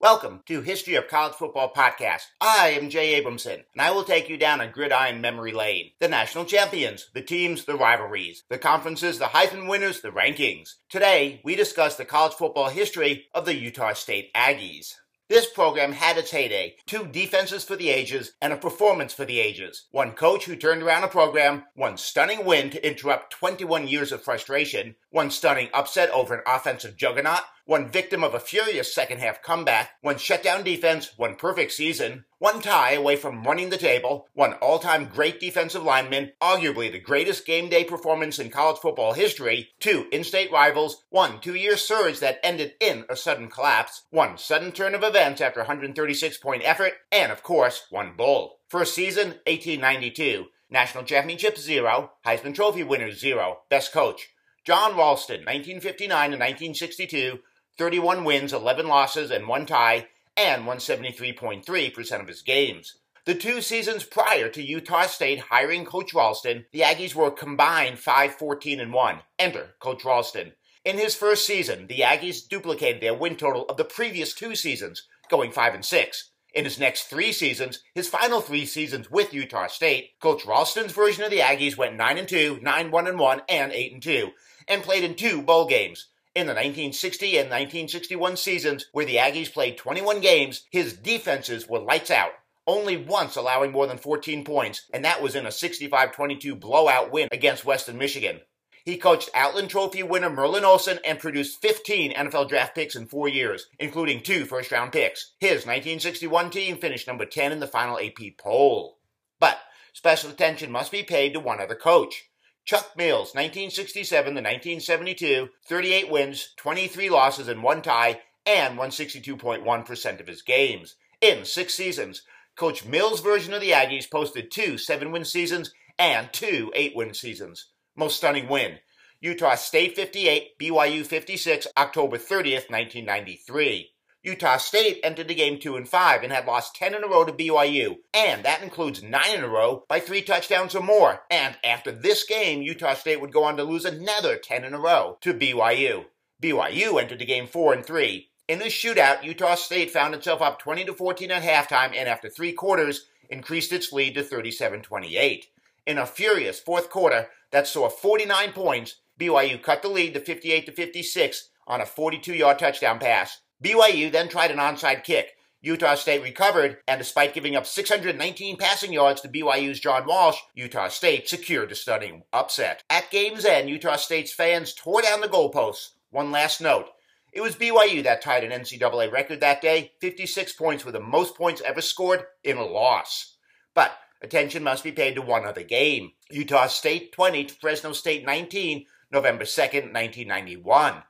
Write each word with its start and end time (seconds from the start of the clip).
Welcome 0.00 0.40
to 0.46 0.62
History 0.62 0.94
of 0.94 1.08
College 1.08 1.34
Football 1.34 1.72
Podcast. 1.76 2.22
I 2.40 2.70
am 2.70 2.88
Jay 2.88 3.22
Abramson, 3.22 3.64
and 3.72 3.82
I 3.82 3.90
will 3.90 4.02
take 4.02 4.30
you 4.30 4.38
down 4.38 4.62
a 4.62 4.66
gridiron 4.66 5.20
memory 5.20 5.52
lane. 5.52 5.90
The 6.00 6.08
national 6.08 6.46
champions, 6.46 7.10
the 7.12 7.20
teams, 7.20 7.66
the 7.66 7.76
rivalries, 7.76 8.44
the 8.48 8.56
conferences, 8.56 9.18
the 9.18 9.26
Heisman 9.26 9.68
winners, 9.68 10.00
the 10.00 10.08
rankings. 10.08 10.76
Today, 10.88 11.42
we 11.44 11.54
discuss 11.54 11.96
the 11.96 12.06
college 12.06 12.32
football 12.32 12.70
history 12.70 13.26
of 13.34 13.44
the 13.44 13.54
Utah 13.54 13.92
State 13.92 14.32
Aggies. 14.34 14.94
This 15.30 15.46
program 15.46 15.92
had 15.92 16.18
its 16.18 16.32
heyday 16.32 16.74
two 16.86 17.06
defenses 17.06 17.62
for 17.62 17.76
the 17.76 17.88
ages 17.88 18.32
and 18.42 18.52
a 18.52 18.56
performance 18.56 19.14
for 19.14 19.24
the 19.24 19.38
ages. 19.38 19.86
One 19.92 20.10
coach 20.10 20.46
who 20.46 20.56
turned 20.56 20.82
around 20.82 21.04
a 21.04 21.08
program, 21.08 21.66
one 21.76 21.98
stunning 21.98 22.44
win 22.44 22.70
to 22.70 22.84
interrupt 22.84 23.30
21 23.34 23.86
years 23.86 24.10
of 24.10 24.24
frustration, 24.24 24.96
one 25.10 25.30
stunning 25.30 25.68
upset 25.72 26.10
over 26.10 26.34
an 26.34 26.42
offensive 26.48 26.96
juggernaut, 26.96 27.42
one 27.70 27.88
victim 27.88 28.24
of 28.24 28.34
a 28.34 28.40
furious 28.40 28.92
second 28.92 29.20
half 29.20 29.40
comeback, 29.42 29.90
one 30.00 30.18
shutdown 30.18 30.64
defense, 30.64 31.12
one 31.16 31.36
perfect 31.36 31.70
season, 31.70 32.24
one 32.40 32.60
tie 32.60 32.94
away 32.94 33.14
from 33.14 33.44
running 33.44 33.70
the 33.70 33.76
table, 33.76 34.26
one 34.34 34.54
all 34.54 34.80
time 34.80 35.04
great 35.04 35.38
defensive 35.38 35.84
lineman, 35.84 36.32
arguably 36.42 36.90
the 36.90 36.98
greatest 36.98 37.46
game 37.46 37.68
day 37.68 37.84
performance 37.84 38.40
in 38.40 38.50
college 38.50 38.80
football 38.80 39.12
history, 39.12 39.68
two 39.78 40.08
in 40.10 40.24
state 40.24 40.50
rivals, 40.50 41.04
one 41.10 41.38
two 41.38 41.54
year 41.54 41.76
surge 41.76 42.18
that 42.18 42.40
ended 42.42 42.72
in 42.80 43.04
a 43.08 43.14
sudden 43.14 43.46
collapse, 43.46 44.02
one 44.10 44.36
sudden 44.36 44.72
turn 44.72 44.92
of 44.92 45.04
events 45.04 45.40
after 45.40 45.60
136 45.60 46.38
point 46.38 46.64
effort, 46.64 46.94
and 47.12 47.30
of 47.30 47.44
course, 47.44 47.86
one 47.88 48.16
bowl. 48.16 48.58
First 48.66 48.96
season, 48.96 49.28
1892. 49.46 50.46
National 50.70 51.04
championship, 51.04 51.56
zero. 51.56 52.14
Heisman 52.26 52.52
Trophy 52.52 52.82
winners, 52.82 53.20
zero. 53.20 53.60
Best 53.68 53.92
coach. 53.92 54.30
John 54.64 54.96
Ralston, 54.96 55.40
1959 55.40 56.08
to 56.08 56.36
1962, 56.36 57.38
31 57.80 58.24
wins, 58.24 58.52
11 58.52 58.86
losses, 58.86 59.30
and 59.30 59.48
one 59.48 59.64
tie, 59.64 60.06
and 60.36 60.66
won 60.66 60.76
73.3% 60.76 62.20
of 62.20 62.28
his 62.28 62.42
games. 62.42 62.98
The 63.24 63.34
two 63.34 63.62
seasons 63.62 64.04
prior 64.04 64.50
to 64.50 64.62
Utah 64.62 65.06
State 65.06 65.40
hiring 65.40 65.86
Coach 65.86 66.12
Ralston, 66.12 66.66
the 66.72 66.80
Aggies 66.80 67.14
were 67.14 67.30
combined 67.30 67.98
5 67.98 68.34
14 68.34 68.80
and 68.80 68.92
1. 68.92 69.20
Enter 69.38 69.76
Coach 69.80 70.04
Ralston. 70.04 70.52
In 70.84 70.98
his 70.98 71.16
first 71.16 71.46
season, 71.46 71.86
the 71.86 72.00
Aggies 72.00 72.46
duplicated 72.46 73.00
their 73.00 73.14
win 73.14 73.36
total 73.36 73.64
of 73.64 73.78
the 73.78 73.84
previous 73.84 74.34
two 74.34 74.54
seasons, 74.54 75.08
going 75.30 75.50
5 75.50 75.72
and 75.72 75.84
6. 75.84 76.32
In 76.52 76.64
his 76.64 76.78
next 76.78 77.04
three 77.04 77.32
seasons, 77.32 77.82
his 77.94 78.10
final 78.10 78.42
three 78.42 78.66
seasons 78.66 79.10
with 79.10 79.32
Utah 79.32 79.68
State, 79.68 80.18
Coach 80.20 80.44
Ralston's 80.44 80.92
version 80.92 81.24
of 81.24 81.30
the 81.30 81.38
Aggies 81.38 81.78
went 81.78 81.96
9 81.96 82.18
and 82.18 82.28
2, 82.28 82.58
9 82.60 82.90
1 82.90 83.06
and 83.06 83.18
1, 83.18 83.42
and 83.48 83.72
8 83.72 83.92
and 83.94 84.02
2, 84.02 84.30
and 84.68 84.82
played 84.82 85.02
in 85.02 85.14
two 85.14 85.40
bowl 85.40 85.66
games. 85.66 86.09
In 86.32 86.46
the 86.46 86.52
1960 86.52 87.38
and 87.38 87.50
1961 87.50 88.36
seasons, 88.36 88.86
where 88.92 89.04
the 89.04 89.16
Aggies 89.16 89.52
played 89.52 89.76
21 89.76 90.20
games, 90.20 90.62
his 90.70 90.92
defenses 90.92 91.68
were 91.68 91.80
lights 91.80 92.08
out, 92.08 92.30
only 92.68 92.96
once 92.96 93.34
allowing 93.34 93.72
more 93.72 93.88
than 93.88 93.98
14 93.98 94.44
points, 94.44 94.82
and 94.92 95.04
that 95.04 95.20
was 95.20 95.34
in 95.34 95.44
a 95.44 95.50
65 95.50 96.12
22 96.12 96.54
blowout 96.54 97.10
win 97.10 97.28
against 97.32 97.64
Western 97.64 97.98
Michigan. 97.98 98.42
He 98.84 98.96
coached 98.96 99.28
Outland 99.34 99.70
Trophy 99.70 100.04
winner 100.04 100.30
Merlin 100.30 100.64
Olsen 100.64 101.00
and 101.04 101.18
produced 101.18 101.60
15 101.60 102.12
NFL 102.12 102.48
draft 102.48 102.76
picks 102.76 102.94
in 102.94 103.08
four 103.08 103.28
years, 103.28 103.66
including 103.80 104.22
two 104.22 104.44
first 104.44 104.70
round 104.70 104.92
picks. 104.92 105.32
His 105.40 105.66
1961 105.66 106.50
team 106.50 106.78
finished 106.78 107.08
number 107.08 107.26
10 107.26 107.50
in 107.50 107.58
the 107.58 107.66
final 107.66 107.98
AP 107.98 108.38
poll. 108.38 108.98
But 109.40 109.58
special 109.92 110.30
attention 110.30 110.70
must 110.70 110.92
be 110.92 111.02
paid 111.02 111.32
to 111.32 111.40
one 111.40 111.60
other 111.60 111.74
coach. 111.74 112.29
Chuck 112.64 112.92
Mills, 112.96 113.34
1967 113.34 114.24
to 114.24 114.40
1972, 114.40 115.48
38 115.66 116.10
wins, 116.10 116.54
23 116.56 117.10
losses, 117.10 117.48
and 117.48 117.62
one 117.62 117.82
tie, 117.82 118.20
and 118.46 118.78
won 118.78 118.90
62.1% 118.90 120.20
of 120.20 120.26
his 120.26 120.42
games. 120.42 120.96
In 121.20 121.44
six 121.44 121.74
seasons, 121.74 122.22
Coach 122.56 122.84
Mills' 122.84 123.20
version 123.20 123.54
of 123.54 123.60
the 123.60 123.70
Aggies 123.70 124.10
posted 124.10 124.50
two 124.50 124.78
seven 124.78 125.12
win 125.12 125.24
seasons 125.24 125.72
and 125.98 126.32
two 126.32 126.70
eight 126.74 126.94
win 126.94 127.14
seasons. 127.14 127.66
Most 127.96 128.16
stunning 128.16 128.48
win 128.48 128.78
Utah 129.20 129.54
State 129.54 129.96
58, 129.96 130.58
BYU 130.58 131.04
56, 131.04 131.66
October 131.76 132.16
30th, 132.16 132.70
1993. 132.70 133.90
Utah 134.22 134.58
State 134.58 135.00
entered 135.02 135.28
the 135.28 135.34
game 135.34 135.58
2 135.58 135.76
and 135.76 135.88
5 135.88 136.22
and 136.22 136.30
had 136.30 136.44
lost 136.44 136.74
10 136.74 136.94
in 136.94 137.02
a 137.02 137.08
row 137.08 137.24
to 137.24 137.32
BYU, 137.32 137.96
and 138.12 138.44
that 138.44 138.62
includes 138.62 139.02
9 139.02 139.34
in 139.34 139.42
a 139.42 139.48
row 139.48 139.84
by 139.88 139.98
3 139.98 140.20
touchdowns 140.20 140.74
or 140.74 140.82
more. 140.82 141.22
And 141.30 141.56
after 141.64 141.90
this 141.90 142.24
game, 142.24 142.60
Utah 142.60 142.92
State 142.92 143.22
would 143.22 143.32
go 143.32 143.44
on 143.44 143.56
to 143.56 143.64
lose 143.64 143.86
another 143.86 144.36
10 144.36 144.64
in 144.64 144.74
a 144.74 144.78
row 144.78 145.16
to 145.22 145.32
BYU. 145.32 146.04
BYU 146.42 147.00
entered 147.00 147.18
the 147.18 147.24
game 147.24 147.46
4 147.46 147.72
and 147.72 147.86
3. 147.86 148.28
In 148.46 148.58
the 148.58 148.66
shootout, 148.66 149.24
Utah 149.24 149.54
State 149.54 149.90
found 149.90 150.14
itself 150.14 150.42
up 150.42 150.58
20 150.58 150.84
to 150.84 150.92
14 150.92 151.30
at 151.30 151.42
halftime 151.42 151.96
and 151.96 152.06
after 152.06 152.28
3 152.28 152.52
quarters 152.52 153.06
increased 153.30 153.72
its 153.72 153.90
lead 153.90 154.14
to 154.14 154.22
37-28. 154.22 155.44
In 155.86 155.96
a 155.96 156.04
furious 156.04 156.60
fourth 156.60 156.90
quarter 156.90 157.28
that 157.52 157.66
saw 157.66 157.88
49 157.88 158.52
points, 158.52 158.96
BYU 159.18 159.62
cut 159.62 159.80
the 159.80 159.88
lead 159.88 160.12
to 160.12 160.20
58 160.20 160.66
to 160.66 160.72
56 160.72 161.48
on 161.66 161.80
a 161.80 161.84
42-yard 161.84 162.58
touchdown 162.58 162.98
pass. 162.98 163.38
BYU 163.62 164.10
then 164.10 164.28
tried 164.28 164.50
an 164.50 164.58
onside 164.58 165.04
kick. 165.04 165.36
Utah 165.62 165.94
State 165.94 166.22
recovered, 166.22 166.78
and 166.88 166.98
despite 166.98 167.34
giving 167.34 167.54
up 167.54 167.66
619 167.66 168.56
passing 168.56 168.94
yards 168.94 169.20
to 169.20 169.28
BYU's 169.28 169.78
John 169.78 170.06
Walsh, 170.06 170.38
Utah 170.54 170.88
State 170.88 171.28
secured 171.28 171.70
a 171.70 171.74
stunning 171.74 172.22
upset. 172.32 172.82
At 172.88 173.10
game's 173.10 173.44
end, 173.44 173.68
Utah 173.68 173.96
State's 173.96 174.32
fans 174.32 174.72
tore 174.72 175.02
down 175.02 175.20
the 175.20 175.28
goalposts. 175.28 175.90
One 176.10 176.30
last 176.30 176.62
note. 176.62 176.86
It 177.32 177.42
was 177.42 177.56
BYU 177.56 178.02
that 178.04 178.22
tied 178.22 178.42
an 178.42 178.58
NCAA 178.58 179.12
record 179.12 179.40
that 179.40 179.60
day. 179.60 179.92
56 180.00 180.54
points 180.54 180.84
were 180.84 180.92
the 180.92 181.00
most 181.00 181.36
points 181.36 181.60
ever 181.60 181.82
scored 181.82 182.24
in 182.42 182.56
a 182.56 182.64
loss. 182.64 183.36
But 183.74 183.92
attention 184.22 184.64
must 184.64 184.82
be 184.82 184.92
paid 184.92 185.14
to 185.16 185.22
one 185.22 185.44
other 185.44 185.62
game. 185.62 186.12
Utah 186.30 186.68
State 186.68 187.12
20 187.12 187.44
to 187.44 187.54
Fresno 187.54 187.92
State 187.92 188.24
19, 188.24 188.86
November 189.12 189.44
2nd, 189.44 189.92
1991. 189.92 191.02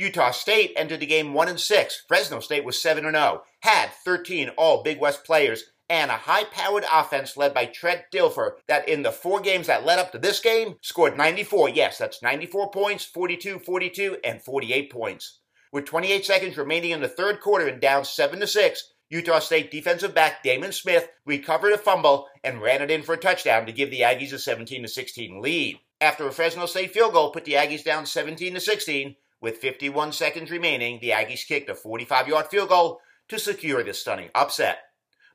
Utah 0.00 0.30
State 0.30 0.72
entered 0.76 1.00
the 1.00 1.06
game 1.06 1.34
1 1.34 1.48
and 1.48 1.60
6. 1.60 2.04
Fresno 2.08 2.40
State 2.40 2.64
was 2.64 2.80
7 2.80 3.04
and 3.04 3.14
0, 3.14 3.42
had 3.60 3.90
13 4.02 4.48
all 4.56 4.82
Big 4.82 4.98
West 4.98 5.24
players, 5.24 5.64
and 5.90 6.10
a 6.10 6.14
high 6.14 6.44
powered 6.44 6.86
offense 6.90 7.36
led 7.36 7.52
by 7.52 7.66
Trent 7.66 8.04
Dilfer 8.10 8.52
that 8.66 8.88
in 8.88 9.02
the 9.02 9.12
four 9.12 9.40
games 9.40 9.66
that 9.66 9.84
led 9.84 9.98
up 9.98 10.10
to 10.12 10.18
this 10.18 10.40
game 10.40 10.76
scored 10.80 11.18
94. 11.18 11.68
Yes, 11.68 11.98
that's 11.98 12.22
94 12.22 12.70
points, 12.70 13.04
42, 13.04 13.58
42, 13.58 14.16
and 14.24 14.40
48 14.40 14.90
points. 14.90 15.40
With 15.70 15.84
28 15.84 16.24
seconds 16.24 16.56
remaining 16.56 16.92
in 16.92 17.02
the 17.02 17.08
third 17.08 17.40
quarter 17.42 17.68
and 17.68 17.78
down 17.78 18.06
7 18.06 18.40
to 18.40 18.46
6, 18.46 18.92
Utah 19.10 19.40
State 19.40 19.70
defensive 19.70 20.14
back 20.14 20.42
Damon 20.42 20.72
Smith 20.72 21.10
recovered 21.26 21.74
a 21.74 21.78
fumble 21.78 22.28
and 22.42 22.62
ran 22.62 22.80
it 22.80 22.90
in 22.90 23.02
for 23.02 23.12
a 23.12 23.18
touchdown 23.18 23.66
to 23.66 23.72
give 23.72 23.90
the 23.90 24.00
Aggies 24.00 24.32
a 24.32 24.38
17 24.38 24.88
16 24.88 25.42
lead. 25.42 25.78
After 26.00 26.26
a 26.26 26.32
Fresno 26.32 26.64
State 26.64 26.94
field 26.94 27.12
goal 27.12 27.32
put 27.32 27.44
the 27.44 27.52
Aggies 27.52 27.84
down 27.84 28.06
17 28.06 28.54
to 28.54 28.60
16, 28.60 29.16
with 29.40 29.58
51 29.58 30.12
seconds 30.12 30.50
remaining, 30.50 30.98
the 31.00 31.10
Aggies 31.10 31.46
kicked 31.46 31.70
a 31.70 31.74
45 31.74 32.28
yard 32.28 32.46
field 32.46 32.68
goal 32.68 33.00
to 33.28 33.38
secure 33.38 33.82
this 33.82 34.00
stunning 34.00 34.30
upset. 34.34 34.78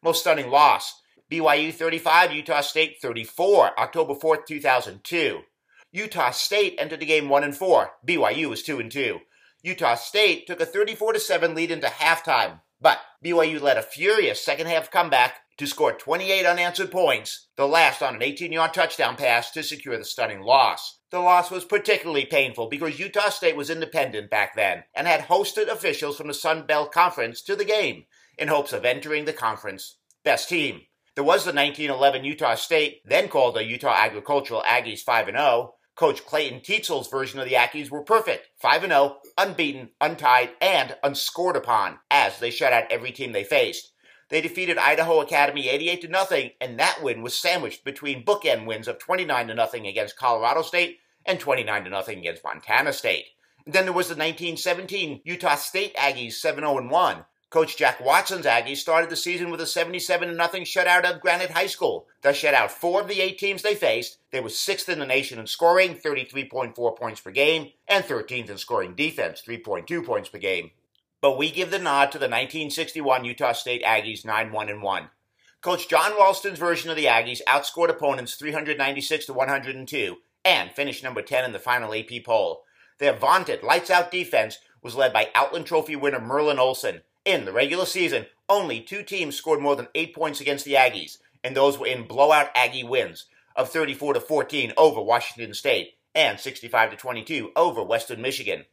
Most 0.03 0.21
stunning 0.21 0.49
loss 0.49 1.01
BYU 1.31 1.73
35, 1.73 2.33
Utah 2.33 2.61
State 2.61 2.97
34, 3.01 3.79
October 3.79 4.13
4th, 4.13 4.45
2002. 4.45 5.41
Utah 5.91 6.31
State 6.31 6.75
entered 6.77 6.99
the 6.99 7.05
game 7.05 7.29
1 7.29 7.43
and 7.43 7.55
4. 7.55 7.91
BYU 8.07 8.49
was 8.49 8.61
2 8.61 8.79
and 8.79 8.91
2. 8.91 9.19
Utah 9.63 9.95
State 9.95 10.45
took 10.45 10.61
a 10.61 10.65
34 10.65 11.17
7 11.17 11.55
lead 11.55 11.71
into 11.71 11.87
halftime, 11.87 12.61
but 12.81 12.99
BYU 13.23 13.61
led 13.61 13.77
a 13.77 13.81
furious 13.81 14.43
second 14.43 14.67
half 14.67 14.91
comeback 14.91 15.41
to 15.57 15.65
score 15.65 15.93
28 15.93 16.45
unanswered 16.45 16.91
points, 16.91 17.47
the 17.55 17.67
last 17.67 18.01
on 18.01 18.15
an 18.15 18.21
18 18.21 18.51
yard 18.51 18.73
touchdown 18.73 19.15
pass 19.15 19.51
to 19.51 19.63
secure 19.63 19.97
the 19.97 20.03
stunning 20.03 20.41
loss. 20.41 20.99
The 21.11 21.19
loss 21.19 21.49
was 21.49 21.63
particularly 21.63 22.25
painful 22.25 22.67
because 22.67 22.99
Utah 22.99 23.29
State 23.29 23.55
was 23.55 23.69
independent 23.69 24.29
back 24.29 24.55
then 24.55 24.83
and 24.93 25.07
had 25.07 25.21
hosted 25.21 25.69
officials 25.69 26.17
from 26.17 26.27
the 26.27 26.33
Sun 26.33 26.65
Belt 26.65 26.91
Conference 26.91 27.41
to 27.43 27.55
the 27.55 27.63
game 27.63 28.05
in 28.37 28.49
hopes 28.49 28.73
of 28.73 28.83
entering 28.83 29.25
the 29.25 29.33
conference. 29.33 29.97
Best 30.23 30.49
team. 30.49 30.81
There 31.15 31.23
was 31.23 31.45
the 31.45 31.53
1911 31.53 32.25
Utah 32.25 32.55
State, 32.55 33.01
then 33.05 33.29
called 33.29 33.55
the 33.55 33.63
Utah 33.63 33.95
Agricultural 33.95 34.63
Aggies 34.63 34.99
5 34.99 35.27
0, 35.27 35.75
Coach 35.95 36.25
Clayton 36.25 36.59
Teetzel's 36.59 37.09
version 37.09 37.39
of 37.39 37.45
the 37.45 37.55
Aggies 37.55 37.89
were 37.89 38.03
perfect 38.03 38.49
5 38.57 38.81
0, 38.81 39.17
unbeaten, 39.37 39.89
untied, 40.01 40.51
and 40.61 40.97
unscored 41.03 41.55
upon, 41.55 41.99
as 42.11 42.39
they 42.39 42.51
shut 42.51 42.73
out 42.73 42.91
every 42.91 43.11
team 43.11 43.31
they 43.31 43.43
faced. 43.43 43.93
They 44.29 44.41
defeated 44.41 44.77
Idaho 44.77 45.21
Academy 45.21 45.69
88 45.69 46.01
to 46.01 46.07
nothing, 46.07 46.51
and 46.59 46.79
that 46.79 47.01
win 47.01 47.21
was 47.21 47.37
sandwiched 47.37 47.85
between 47.85 48.25
bookend 48.25 48.65
wins 48.65 48.87
of 48.87 48.99
29 48.99 49.47
to 49.47 49.53
nothing 49.53 49.87
against 49.87 50.17
Colorado 50.17 50.63
State 50.63 50.97
and 51.25 51.39
29 51.39 51.83
to 51.85 51.89
nothing 51.89 52.19
against 52.19 52.43
Montana 52.43 52.91
State. 52.91 53.25
Then 53.65 53.85
there 53.85 53.93
was 53.93 54.07
the 54.07 54.13
1917 54.13 55.21
Utah 55.23 55.55
State 55.55 55.95
Aggies 55.95 56.33
7 56.33 56.63
0 56.63 56.89
1. 56.89 57.25
Coach 57.55 57.77
Jack 57.77 58.03
Watson's 58.03 58.45
Aggies 58.45 58.79
started 58.79 59.09
the 59.09 59.15
season 59.15 59.49
with 59.49 59.61
a 59.61 59.65
77 59.65 60.27
0 60.27 60.37
shutout 60.65 61.09
of 61.09 61.21
Granite 61.21 61.51
High 61.51 61.67
School. 61.67 62.05
They 62.21 62.33
shut 62.33 62.53
out 62.53 62.69
four 62.69 62.99
of 62.99 63.07
the 63.07 63.21
eight 63.21 63.37
teams 63.37 63.61
they 63.61 63.75
faced. 63.75 64.17
They 64.31 64.41
were 64.41 64.49
sixth 64.49 64.89
in 64.89 64.99
the 64.99 65.05
nation 65.05 65.39
in 65.39 65.47
scoring, 65.47 65.95
33.4 65.95 66.97
points 66.97 67.21
per 67.21 67.31
game, 67.31 67.69
and 67.87 68.03
13th 68.03 68.49
in 68.49 68.57
scoring 68.57 68.93
defense, 68.93 69.41
3.2 69.41 70.05
points 70.05 70.27
per 70.27 70.37
game. 70.37 70.71
But 71.21 71.37
we 71.37 71.49
give 71.49 71.71
the 71.71 71.79
nod 71.79 72.11
to 72.11 72.17
the 72.17 72.25
1961 72.25 73.23
Utah 73.23 73.53
State 73.53 73.85
Aggies 73.85 74.25
9 74.25 74.51
1 74.51 74.81
1. 74.81 75.09
Coach 75.61 75.87
John 75.87 76.11
Ralston's 76.19 76.59
version 76.59 76.89
of 76.89 76.97
the 76.97 77.05
Aggies 77.05 77.39
outscored 77.47 77.89
opponents 77.89 78.35
396 78.35 79.27
to 79.27 79.33
102 79.33 80.17
and 80.43 80.71
finished 80.71 81.05
number 81.05 81.21
10 81.21 81.45
in 81.45 81.53
the 81.53 81.59
final 81.59 81.93
AP 81.93 82.25
poll. 82.25 82.63
Their 82.99 83.15
vaunted 83.15 83.63
lights 83.63 83.89
out 83.89 84.11
defense 84.11 84.57
was 84.81 84.95
led 84.95 85.13
by 85.13 85.29
Outland 85.33 85.67
Trophy 85.67 85.95
winner 85.95 86.19
Merlin 86.19 86.59
Olsen, 86.59 86.99
in 87.25 87.45
the 87.45 87.51
regular 87.51 87.85
season, 87.85 88.27
only 88.47 88.79
two 88.79 89.03
teams 89.03 89.35
scored 89.35 89.59
more 89.59 89.75
than 89.75 89.87
eight 89.95 90.13
points 90.13 90.39
against 90.39 90.63
the 90.63 90.73
Aggies, 90.73 91.17
and 91.43 91.55
those 91.55 91.77
were 91.77 91.87
in 91.87 92.07
blowout 92.07 92.49
Aggie 92.55 92.83
wins 92.83 93.25
of 93.55 93.69
34 93.69 94.13
to 94.13 94.19
14 94.19 94.73
over 94.77 95.01
Washington 95.01 95.53
State 95.53 95.93
and 96.13 96.39
65 96.39 96.91
to 96.91 96.97
22 96.97 97.51
over 97.55 97.83
Western 97.83 98.21
Michigan. 98.21 98.65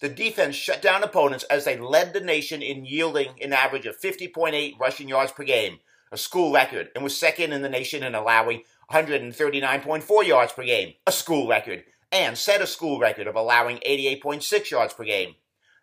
The 0.00 0.08
defense 0.08 0.56
shut 0.56 0.80
down 0.80 1.02
opponents 1.02 1.44
as 1.44 1.64
they 1.64 1.78
led 1.78 2.12
the 2.12 2.20
nation 2.20 2.62
in 2.62 2.86
yielding 2.86 3.34
an 3.42 3.52
average 3.52 3.84
of 3.84 4.00
50.8 4.00 4.78
rushing 4.80 5.08
yards 5.08 5.32
per 5.32 5.44
game, 5.44 5.78
a 6.10 6.16
school 6.16 6.52
record, 6.52 6.88
and 6.94 7.04
was 7.04 7.16
second 7.16 7.52
in 7.52 7.60
the 7.60 7.68
nation 7.68 8.02
in 8.02 8.14
allowing 8.14 8.62
139.4 8.90 10.26
yards 10.26 10.52
per 10.52 10.64
game, 10.64 10.94
a 11.06 11.12
school 11.12 11.48
record, 11.48 11.84
and 12.10 12.36
set 12.36 12.62
a 12.62 12.66
school 12.66 12.98
record 12.98 13.26
of 13.26 13.36
allowing 13.36 13.76
88.6 13.86 14.70
yards 14.70 14.94
per 14.94 15.04
game. 15.04 15.34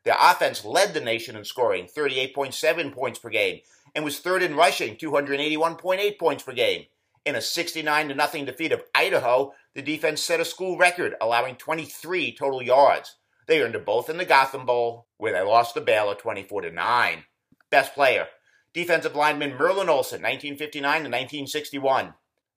Their 0.07 0.15
offense 0.17 0.63
led 0.63 0.93
the 0.93 1.01
nation 1.01 1.35
in 1.35 1.43
scoring, 1.43 1.85
38.7 1.85 2.93
points 2.93 3.19
per 3.19 3.29
game, 3.29 3.59
and 3.93 4.05
was 4.05 4.19
third 4.19 4.41
in 4.41 4.55
rushing, 4.55 4.95
281.8 4.95 6.17
points 6.17 6.43
per 6.43 6.53
game. 6.53 6.85
In 7.25 7.35
a 7.35 7.41
69 7.41 8.17
0 8.17 8.45
defeat 8.45 8.71
of 8.71 8.85
Idaho, 8.95 9.51
the 9.73 9.81
defense 9.81 10.21
set 10.21 10.39
a 10.39 10.45
school 10.45 10.77
record, 10.77 11.15
allowing 11.19 11.57
23 11.57 12.33
total 12.37 12.63
yards. 12.63 13.17
They 13.47 13.61
earned 13.61 13.75
it 13.75 13.85
both 13.85 14.09
in 14.09 14.15
the 14.15 14.23
Gotham 14.23 14.65
Bowl, 14.65 15.07
where 15.17 15.33
they 15.33 15.41
lost 15.41 15.73
to 15.73 15.81
Baylor 15.81 16.15
24 16.15 16.69
9. 16.69 17.23
Best 17.69 17.93
player, 17.93 18.27
defensive 18.73 19.13
lineman 19.13 19.57
Merlin 19.57 19.89
Olsen, 19.89 20.21
1959 20.21 20.81
to 20.81 21.09
1961. 21.09 22.13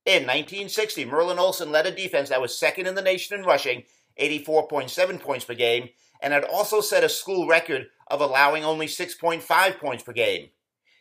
In 0.06 0.23
1960, 0.23 1.05
Merlin 1.05 1.41
Olsen 1.41 1.73
led 1.73 1.87
a 1.87 1.91
defense 1.91 2.29
that 2.29 2.41
was 2.41 2.56
second 2.56 2.87
in 2.87 2.94
the 2.94 3.02
nation 3.02 3.37
in 3.37 3.44
rushing, 3.44 3.82
84.7 4.20 5.20
points 5.20 5.44
per 5.44 5.55
game, 5.55 5.88
and 6.22 6.32
had 6.32 6.44
also 6.44 6.81
set 6.81 7.05
a 7.05 7.08
school 7.08 7.46
record 7.49 7.87
of 8.08 8.20
allowing 8.20 8.64
only 8.64 8.87
6.5 8.87 9.78
points 9.78 10.02
per 10.02 10.12
game. 10.12 10.49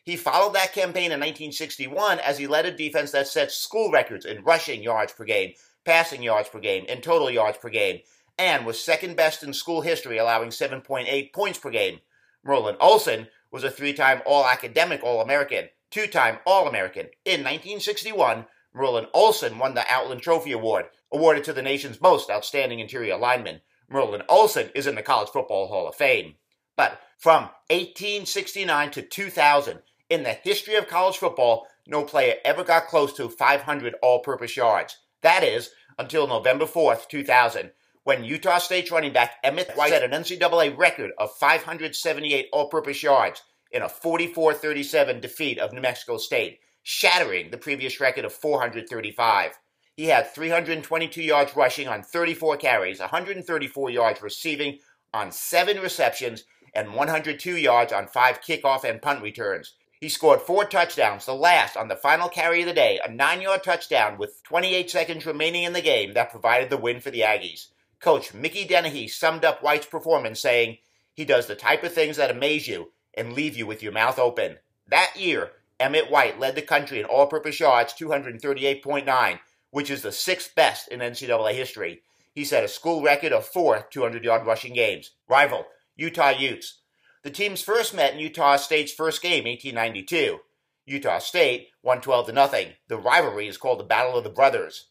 He 0.04 0.16
followed 0.16 0.54
that 0.54 0.72
campaign 0.72 1.12
in 1.12 1.20
1961 1.20 2.20
as 2.20 2.38
he 2.38 2.46
led 2.46 2.66
a 2.66 2.76
defense 2.76 3.10
that 3.12 3.28
set 3.28 3.52
school 3.52 3.90
records 3.90 4.24
in 4.24 4.42
rushing 4.44 4.82
yards 4.82 5.12
per 5.12 5.24
game, 5.24 5.52
passing 5.84 6.22
yards 6.22 6.48
per 6.48 6.58
game, 6.58 6.86
and 6.88 7.02
total 7.02 7.30
yards 7.30 7.58
per 7.58 7.68
game, 7.68 8.00
and 8.38 8.64
was 8.64 8.82
second 8.82 9.16
best 9.16 9.42
in 9.42 9.52
school 9.52 9.82
history, 9.82 10.16
allowing 10.16 10.48
7.8 10.48 11.32
points 11.32 11.58
per 11.58 11.70
game. 11.70 12.00
Merlin 12.42 12.76
Olsen 12.80 13.28
was 13.52 13.64
a 13.64 13.70
three 13.70 13.92
time 13.92 14.22
All 14.24 14.46
Academic 14.46 15.02
All 15.04 15.20
American, 15.20 15.68
two 15.90 16.06
time 16.06 16.38
All 16.46 16.66
American. 16.66 17.06
In 17.24 17.40
1961, 17.40 18.46
Merlin 18.72 19.06
Olsen 19.12 19.58
won 19.58 19.74
the 19.74 19.84
Outland 19.90 20.22
Trophy 20.22 20.52
Award, 20.52 20.86
awarded 21.12 21.44
to 21.44 21.52
the 21.52 21.62
nation's 21.62 22.00
most 22.00 22.30
outstanding 22.30 22.80
interior 22.80 23.16
lineman. 23.16 23.60
Merlin 23.90 24.22
Olsen 24.28 24.70
is 24.74 24.86
in 24.86 24.94
the 24.94 25.02
College 25.02 25.30
Football 25.30 25.66
Hall 25.66 25.88
of 25.88 25.96
Fame. 25.96 26.36
But 26.76 27.00
from 27.18 27.50
1869 27.70 28.90
to 28.92 29.02
2000, 29.02 29.80
in 30.08 30.22
the 30.22 30.32
history 30.32 30.76
of 30.76 30.88
college 30.88 31.18
football, 31.18 31.66
no 31.86 32.04
player 32.04 32.36
ever 32.44 32.64
got 32.64 32.86
close 32.86 33.12
to 33.14 33.28
500 33.28 33.94
all 34.02 34.20
purpose 34.20 34.56
yards. 34.56 34.96
That 35.22 35.42
is, 35.42 35.70
until 35.98 36.26
November 36.26 36.66
4th, 36.66 37.08
2000, 37.08 37.72
when 38.04 38.24
Utah 38.24 38.58
State's 38.58 38.90
running 38.90 39.12
back 39.12 39.34
Emmett 39.44 39.72
White 39.74 39.90
set 39.90 40.02
an 40.02 40.12
NCAA 40.12 40.76
record 40.76 41.10
of 41.18 41.32
578 41.32 42.48
all 42.52 42.68
purpose 42.68 43.02
yards 43.02 43.42
in 43.70 43.82
a 43.82 43.88
44 43.88 44.54
37 44.54 45.20
defeat 45.20 45.58
of 45.58 45.72
New 45.72 45.80
Mexico 45.80 46.16
State, 46.16 46.60
shattering 46.82 47.50
the 47.50 47.58
previous 47.58 48.00
record 48.00 48.24
of 48.24 48.32
435. 48.32 49.52
He 50.00 50.06
had 50.06 50.32
322 50.32 51.22
yards 51.22 51.54
rushing 51.54 51.86
on 51.86 52.02
34 52.02 52.56
carries, 52.56 53.00
134 53.00 53.90
yards 53.90 54.22
receiving 54.22 54.78
on 55.12 55.30
seven 55.30 55.78
receptions, 55.78 56.44
and 56.74 56.94
102 56.94 57.58
yards 57.58 57.92
on 57.92 58.06
five 58.06 58.40
kickoff 58.40 58.84
and 58.84 59.02
punt 59.02 59.22
returns. 59.22 59.74
He 60.00 60.08
scored 60.08 60.40
four 60.40 60.64
touchdowns, 60.64 61.26
the 61.26 61.34
last 61.34 61.76
on 61.76 61.88
the 61.88 61.96
final 61.96 62.30
carry 62.30 62.62
of 62.62 62.66
the 62.66 62.72
day, 62.72 62.98
a 63.04 63.12
nine 63.12 63.42
yard 63.42 63.62
touchdown 63.62 64.16
with 64.16 64.42
28 64.44 64.90
seconds 64.90 65.26
remaining 65.26 65.64
in 65.64 65.74
the 65.74 65.82
game 65.82 66.14
that 66.14 66.30
provided 66.30 66.70
the 66.70 66.78
win 66.78 67.00
for 67.00 67.10
the 67.10 67.20
Aggies. 67.20 67.66
Coach 68.00 68.32
Mickey 68.32 68.64
Dennehy 68.64 69.06
summed 69.06 69.44
up 69.44 69.62
White's 69.62 69.84
performance 69.84 70.40
saying, 70.40 70.78
He 71.12 71.26
does 71.26 71.46
the 71.46 71.54
type 71.54 71.84
of 71.84 71.92
things 71.92 72.16
that 72.16 72.30
amaze 72.30 72.66
you 72.66 72.92
and 73.12 73.34
leave 73.34 73.54
you 73.54 73.66
with 73.66 73.82
your 73.82 73.92
mouth 73.92 74.18
open. 74.18 74.60
That 74.88 75.10
year, 75.14 75.50
Emmett 75.78 76.10
White 76.10 76.40
led 76.40 76.54
the 76.54 76.62
country 76.62 77.00
in 77.00 77.04
all 77.04 77.26
purpose 77.26 77.60
yards, 77.60 77.92
238.9, 77.92 79.40
which 79.70 79.90
is 79.90 80.02
the 80.02 80.12
sixth 80.12 80.54
best 80.54 80.88
in 80.88 81.00
NCAA 81.00 81.54
history. 81.54 82.02
He 82.34 82.44
set 82.44 82.64
a 82.64 82.68
school 82.68 83.02
record 83.02 83.32
of 83.32 83.46
four 83.46 83.86
200 83.90 84.24
yard 84.24 84.46
rushing 84.46 84.74
games. 84.74 85.10
Rival, 85.28 85.66
Utah 85.96 86.30
Utes. 86.30 86.80
The 87.22 87.30
teams 87.30 87.62
first 87.62 87.94
met 87.94 88.14
in 88.14 88.20
Utah 88.20 88.56
State's 88.56 88.92
first 88.92 89.20
game, 89.20 89.44
1892. 89.44 90.38
Utah 90.86 91.18
State 91.18 91.68
won 91.82 92.00
12 92.00 92.26
to 92.26 92.32
nothing. 92.32 92.68
The 92.88 92.96
rivalry 92.96 93.46
is 93.46 93.58
called 93.58 93.78
the 93.78 93.84
Battle 93.84 94.16
of 94.16 94.24
the 94.24 94.30
Brothers. 94.30 94.86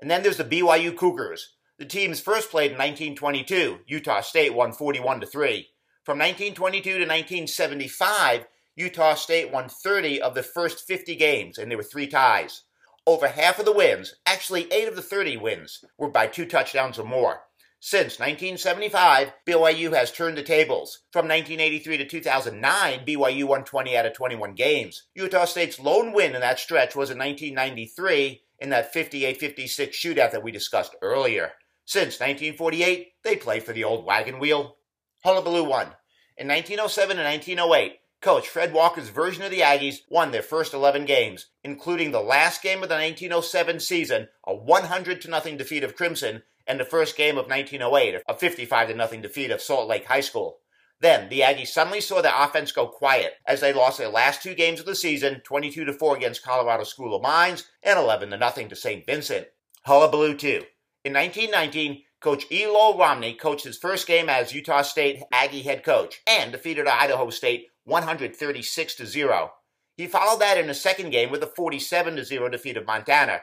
And 0.00 0.10
then 0.10 0.22
there's 0.22 0.36
the 0.36 0.44
BYU 0.44 0.96
Cougars. 0.96 1.54
The 1.78 1.84
teams 1.84 2.20
first 2.20 2.50
played 2.50 2.72
in 2.72 2.78
1922. 2.78 3.80
Utah 3.86 4.20
State 4.20 4.54
won 4.54 4.72
41 4.72 5.20
to 5.20 5.26
3. 5.26 5.68
From 6.04 6.18
1922 6.18 6.82
to 6.82 6.98
1975, 6.98 8.46
Utah 8.74 9.14
State 9.14 9.52
won 9.52 9.68
30 9.68 10.20
of 10.20 10.34
the 10.34 10.42
first 10.42 10.86
50 10.86 11.14
games, 11.16 11.58
and 11.58 11.70
there 11.70 11.78
were 11.78 11.84
three 11.84 12.06
ties. 12.06 12.62
Over 13.08 13.28
half 13.28 13.58
of 13.58 13.64
the 13.64 13.72
wins, 13.72 14.16
actually 14.26 14.70
8 14.70 14.88
of 14.88 14.94
the 14.94 15.00
30 15.00 15.38
wins, 15.38 15.82
were 15.96 16.10
by 16.10 16.26
two 16.26 16.44
touchdowns 16.44 16.98
or 16.98 17.06
more. 17.06 17.40
Since 17.80 18.18
1975, 18.18 19.32
BYU 19.46 19.94
has 19.94 20.12
turned 20.12 20.36
the 20.36 20.42
tables. 20.42 21.04
From 21.10 21.26
1983 21.26 21.96
to 21.96 22.04
2009, 22.04 23.06
BYU 23.06 23.44
won 23.44 23.64
20 23.64 23.96
out 23.96 24.04
of 24.04 24.12
21 24.12 24.54
games. 24.54 25.04
Utah 25.14 25.46
State's 25.46 25.80
lone 25.80 26.12
win 26.12 26.34
in 26.34 26.42
that 26.42 26.58
stretch 26.58 26.94
was 26.94 27.08
in 27.08 27.16
1993 27.16 28.42
in 28.58 28.68
that 28.68 28.92
58 28.92 29.40
56 29.40 29.96
shootout 29.96 30.32
that 30.32 30.42
we 30.42 30.52
discussed 30.52 30.94
earlier. 31.00 31.52
Since 31.86 32.20
1948, 32.20 33.12
they 33.24 33.36
play 33.36 33.60
for 33.60 33.72
the 33.72 33.84
old 33.84 34.04
wagon 34.04 34.38
wheel. 34.38 34.76
Hullabaloo 35.24 35.64
one. 35.64 35.94
In 36.36 36.46
1907 36.46 37.16
and 37.16 37.26
1908, 37.26 38.00
Coach 38.20 38.48
Fred 38.48 38.72
Walker's 38.72 39.10
version 39.10 39.44
of 39.44 39.52
the 39.52 39.60
Aggies 39.60 40.00
won 40.08 40.32
their 40.32 40.42
first 40.42 40.74
11 40.74 41.04
games, 41.04 41.46
including 41.62 42.10
the 42.10 42.20
last 42.20 42.62
game 42.62 42.82
of 42.82 42.88
the 42.88 42.96
1907 42.96 43.78
season, 43.78 44.28
a 44.44 44.54
100 44.54 45.22
0 45.22 45.56
defeat 45.56 45.84
of 45.84 45.94
Crimson, 45.94 46.42
and 46.66 46.80
the 46.80 46.84
first 46.84 47.16
game 47.16 47.38
of 47.38 47.46
1908, 47.46 48.22
a 48.28 48.34
55 48.34 48.88
0 48.88 49.22
defeat 49.22 49.52
of 49.52 49.62
Salt 49.62 49.88
Lake 49.88 50.06
High 50.06 50.20
School. 50.20 50.58
Then 51.00 51.28
the 51.28 51.40
Aggies 51.40 51.68
suddenly 51.68 52.00
saw 52.00 52.20
their 52.20 52.34
offense 52.36 52.72
go 52.72 52.88
quiet 52.88 53.34
as 53.46 53.60
they 53.60 53.72
lost 53.72 53.98
their 53.98 54.08
last 54.08 54.42
two 54.42 54.54
games 54.54 54.80
of 54.80 54.86
the 54.86 54.96
season, 54.96 55.40
22 55.44 55.92
4 55.92 56.16
against 56.16 56.42
Colorado 56.42 56.82
School 56.82 57.14
of 57.14 57.22
Mines 57.22 57.68
and 57.84 57.98
11 57.98 58.30
0 58.30 58.68
to 58.68 58.74
St. 58.74 59.06
Vincent. 59.06 59.46
Hullabaloo 59.86 60.36
2. 60.36 60.64
In 61.04 61.12
1919, 61.12 62.02
Coach 62.20 62.46
E. 62.50 62.66
Lowell 62.66 62.98
Romney 62.98 63.34
coached 63.34 63.64
his 63.64 63.78
first 63.78 64.06
game 64.06 64.28
as 64.28 64.52
Utah 64.52 64.82
State 64.82 65.22
Aggie 65.32 65.62
head 65.62 65.84
coach 65.84 66.20
and 66.26 66.50
defeated 66.50 66.86
Idaho 66.86 67.30
State 67.30 67.68
136 67.84 68.94
to 68.96 69.06
0. 69.06 69.52
He 69.96 70.06
followed 70.06 70.40
that 70.40 70.58
in 70.58 70.68
a 70.68 70.74
second 70.74 71.10
game 71.10 71.30
with 71.30 71.42
a 71.42 71.46
47 71.46 72.16
to 72.16 72.24
0 72.24 72.48
defeat 72.48 72.76
of 72.76 72.86
Montana. 72.86 73.42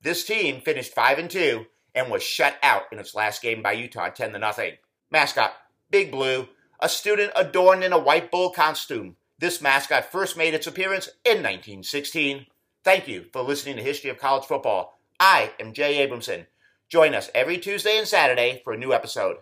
This 0.00 0.24
team 0.24 0.60
finished 0.60 0.94
5 0.94 1.18
and 1.18 1.30
2 1.30 1.66
and 1.94 2.10
was 2.10 2.22
shut 2.22 2.56
out 2.62 2.82
in 2.92 2.98
its 2.98 3.14
last 3.14 3.42
game 3.42 3.62
by 3.62 3.72
Utah 3.72 4.08
10 4.08 4.32
to 4.32 4.38
nothing. 4.38 4.72
Mascot 5.10 5.52
Big 5.90 6.10
Blue, 6.10 6.48
a 6.80 6.88
student 6.88 7.32
adorned 7.36 7.84
in 7.84 7.92
a 7.92 7.98
white 7.98 8.30
bull 8.30 8.50
costume. 8.50 9.16
This 9.38 9.60
mascot 9.60 10.10
first 10.10 10.36
made 10.36 10.54
its 10.54 10.66
appearance 10.66 11.08
in 11.24 11.38
1916. 11.38 12.46
Thank 12.84 13.08
you 13.08 13.26
for 13.32 13.42
listening 13.42 13.76
to 13.76 13.82
History 13.82 14.10
of 14.10 14.18
College 14.18 14.44
Football. 14.44 14.98
I 15.20 15.52
am 15.60 15.72
Jay 15.72 16.06
Abramson. 16.06 16.46
Join 16.92 17.14
us 17.14 17.30
every 17.34 17.56
Tuesday 17.56 17.96
and 17.96 18.06
Saturday 18.06 18.60
for 18.62 18.74
a 18.74 18.76
new 18.76 18.92
episode. 18.92 19.38